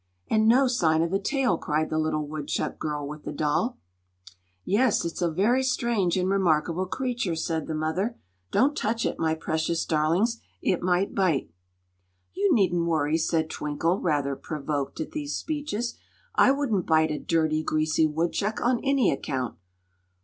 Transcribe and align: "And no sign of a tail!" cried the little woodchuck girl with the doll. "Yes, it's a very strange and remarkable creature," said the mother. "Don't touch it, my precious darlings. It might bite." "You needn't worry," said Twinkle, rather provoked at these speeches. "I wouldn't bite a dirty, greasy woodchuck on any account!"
"And 0.31 0.47
no 0.47 0.67
sign 0.67 1.03
of 1.03 1.13
a 1.13 1.19
tail!" 1.19 1.59
cried 1.59 1.91
the 1.91 1.99
little 1.99 2.27
woodchuck 2.27 2.79
girl 2.79 3.07
with 3.07 3.23
the 3.23 3.31
doll. 3.31 3.77
"Yes, 4.65 5.05
it's 5.05 5.21
a 5.21 5.29
very 5.29 5.61
strange 5.61 6.17
and 6.17 6.27
remarkable 6.27 6.87
creature," 6.87 7.35
said 7.35 7.67
the 7.67 7.75
mother. 7.75 8.17
"Don't 8.49 8.75
touch 8.75 9.05
it, 9.05 9.19
my 9.19 9.35
precious 9.35 9.85
darlings. 9.85 10.41
It 10.59 10.81
might 10.81 11.13
bite." 11.13 11.51
"You 12.33 12.51
needn't 12.51 12.87
worry," 12.87 13.19
said 13.19 13.47
Twinkle, 13.47 13.99
rather 13.99 14.35
provoked 14.35 14.99
at 14.99 15.11
these 15.11 15.35
speeches. 15.35 15.99
"I 16.33 16.49
wouldn't 16.49 16.87
bite 16.87 17.11
a 17.11 17.19
dirty, 17.19 17.61
greasy 17.61 18.07
woodchuck 18.07 18.59
on 18.59 18.79
any 18.83 19.11
account!" 19.11 19.55